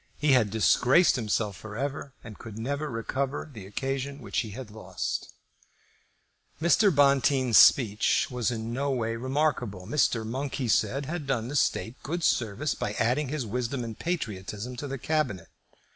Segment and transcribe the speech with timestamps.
[0.17, 4.71] He had disgraced himself for ever and could never recover the occasion which he had
[4.71, 5.31] lost.
[6.59, 6.89] Mr.
[6.89, 9.85] Bonteen's speech was in no way remarkable.
[9.85, 10.25] Mr.
[10.25, 14.75] Monk, he said, had done the State good service by adding his wisdom and patriotism
[14.77, 15.49] to the Cabinet.